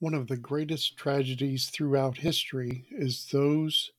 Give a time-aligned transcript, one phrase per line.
[0.00, 3.92] One of the greatest tragedies throughout history is those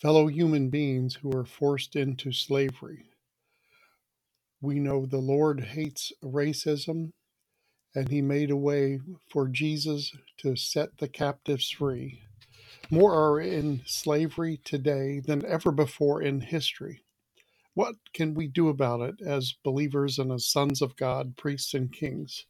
[0.00, 3.06] fellow human beings who are forced into slavery.
[4.60, 7.12] We know the Lord hates racism,
[7.94, 12.22] and He made a way for Jesus to set the captives free.
[12.90, 17.04] More are in slavery today than ever before in history.
[17.74, 21.92] What can we do about it as believers and as sons of God, priests and
[21.92, 22.46] kings?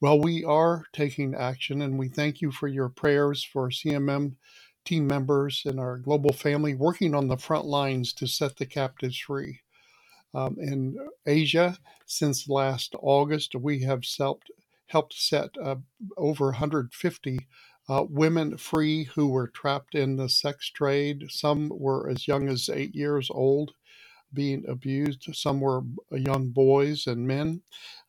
[0.00, 4.36] Well, we are taking action, and we thank you for your prayers for CMM
[4.84, 9.18] team members and our global family working on the front lines to set the captives
[9.18, 9.60] free.
[10.32, 14.52] Um, in Asia, since last August, we have helped,
[14.86, 15.76] helped set uh,
[16.16, 17.40] over 150
[17.88, 21.24] uh, women free who were trapped in the sex trade.
[21.28, 23.72] Some were as young as eight years old
[24.34, 25.28] being abused.
[25.34, 27.62] Some were young boys and men.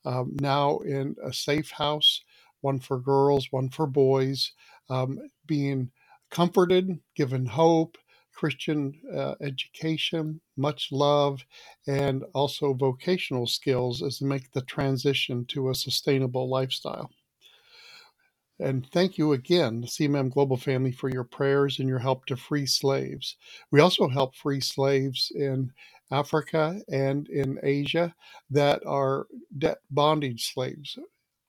[0.05, 2.23] Um, now in a safe house,
[2.62, 4.54] one for girls, one for boys,
[4.90, 5.92] um, being
[6.30, 7.98] comforted, given hope,
[8.34, 11.45] Christian uh, education, much love,
[11.88, 17.11] and also vocational skills as to make the transition to a sustainable lifestyle.
[18.59, 22.67] And thank you again, CMM Global Family, for your prayers and your help to free
[22.67, 23.38] slaves.
[23.71, 25.73] We also help free slaves in
[26.11, 28.15] Africa and in Asia
[28.52, 29.27] that are
[29.59, 30.97] debt bondage slaves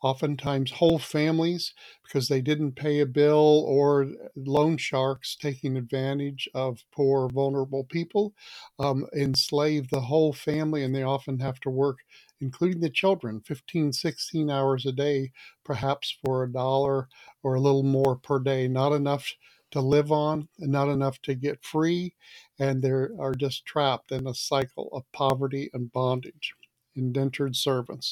[0.03, 6.85] oftentimes whole families because they didn't pay a bill or loan sharks taking advantage of
[6.93, 8.33] poor vulnerable people
[8.79, 11.99] um, enslave the whole family and they often have to work
[12.41, 15.33] including the children 15 16 hours a day
[15.65, 17.09] perhaps for a dollar
[17.43, 19.35] or a little more per day not enough
[19.71, 22.15] to live on and not enough to get free
[22.59, 26.55] and they are just trapped in a cycle of poverty and bondage
[26.97, 28.11] indentured servants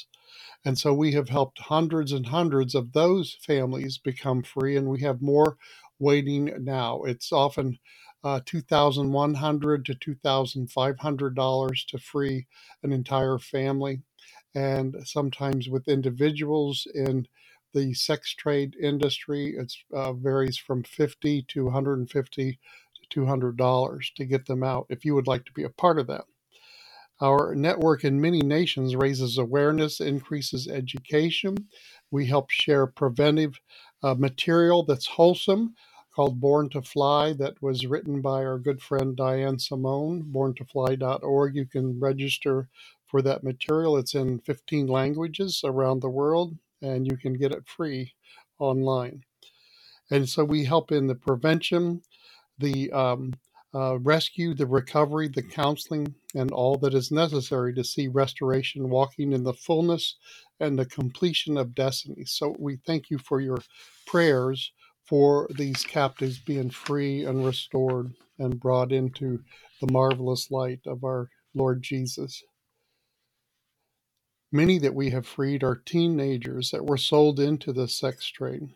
[0.67, 5.03] and so we have helped hundreds and hundreds of those families become free, and we
[5.03, 5.59] have more
[6.01, 7.03] waiting now.
[7.05, 7.81] It's often
[8.24, 12.47] uh, 2,100 to $2,500 to free
[12.82, 14.00] an entire family.
[14.54, 17.26] And sometimes with individuals in
[17.75, 22.59] the sex trade industry, it uh, varies from 50 to 150
[23.10, 26.06] to $200 to get them out if you would like to be a part of
[26.09, 26.25] that.
[27.20, 31.56] Our network in many nations raises awareness, increases education.
[32.12, 33.60] We help share preventive
[34.03, 35.75] uh, material that's wholesome
[36.19, 41.55] called Born to Fly that was written by our good friend Diane Simone, borntofly.org.
[41.55, 42.69] You can register
[43.06, 43.97] for that material.
[43.97, 48.15] It's in 15 languages around the world and you can get it free
[48.59, 49.23] online.
[50.11, 52.03] And so we help in the prevention,
[52.59, 53.35] the um,
[53.73, 59.33] uh, rescue, the recovery, the counseling, and all that is necessary to see restoration walking
[59.33, 60.17] in the fullness
[60.59, 62.25] and the completion of destiny.
[62.25, 63.59] So we thank you for your
[64.05, 64.73] prayers
[65.08, 69.42] for these captives being free and restored and brought into
[69.80, 72.42] the marvelous light of our Lord Jesus.
[74.52, 78.69] Many that we have freed are teenagers that were sold into the sex trade.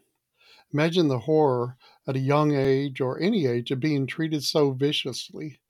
[0.73, 1.77] Imagine the horror
[2.07, 5.61] at a young age or any age of being treated so viciously.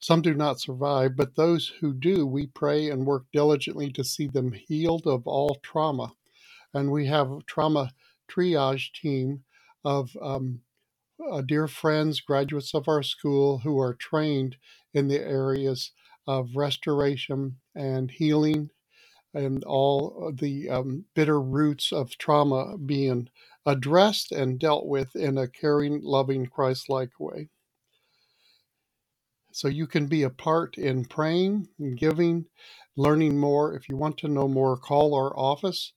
[0.00, 4.26] Some do not survive, but those who do, we pray and work diligently to see
[4.26, 6.12] them healed of all trauma.
[6.74, 7.92] And we have a trauma
[8.30, 9.44] triage team
[9.84, 10.60] of um,
[11.30, 14.56] uh, dear friends, graduates of our school who are trained
[14.94, 15.92] in the areas
[16.26, 18.70] of restoration and healing
[19.34, 23.28] and all the um, bitter roots of trauma being
[23.66, 27.48] addressed and dealt with in a caring, loving, Christ like way.
[29.52, 32.46] So you can be a part in praying and giving,
[32.96, 33.74] learning more.
[33.74, 35.92] If you want to know more, call our office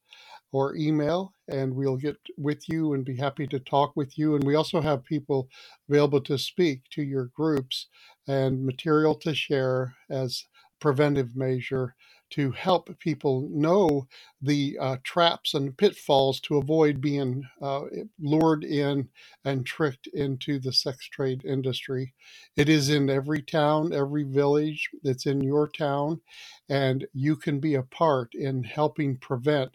[0.54, 4.36] or email, and we'll get with you and be happy to talk with you.
[4.36, 5.50] And we also have people
[5.90, 7.88] available to speak to your groups
[8.28, 10.46] and material to share as
[10.80, 11.96] preventive measure
[12.32, 14.08] to help people know
[14.42, 17.84] the uh, traps and pitfalls to avoid being uh,
[18.20, 19.10] lured in
[19.46, 22.14] and tricked into the sex trade industry.
[22.58, 26.22] It is in every town, every village, that's in your town,
[26.70, 29.72] and you can be a part in helping prevent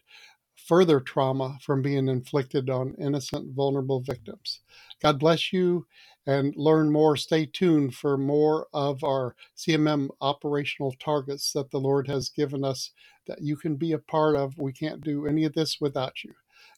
[0.66, 4.60] further trauma from being inflicted on innocent, vulnerable victims.
[5.00, 5.86] God bless you
[6.26, 7.16] and learn more.
[7.16, 12.90] Stay tuned for more of our CMM operational targets that the Lord has given us
[13.26, 14.58] that you can be a part of.
[14.58, 16.34] We can't do any of this without you.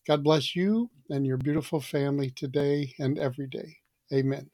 [0.07, 3.77] God bless you and your beautiful family today and every day.
[4.13, 4.51] Amen.